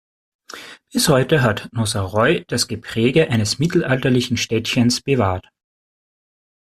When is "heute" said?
1.09-1.43